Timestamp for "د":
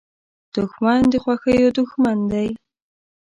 1.11-1.13